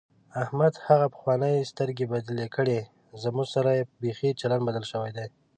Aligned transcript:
احمد 0.43 0.73
هغه 0.87 1.05
پخوانۍ 1.13 1.55
سترګې 1.71 2.05
بدلې 2.13 2.47
کړې، 2.55 2.79
زموږ 3.23 3.47
سره 3.55 3.69
یې 3.77 3.83
بیخي 4.01 4.29
چلند 4.41 4.61
بدل 4.67 4.83
شوی 4.91 5.11
دی. 5.17 5.27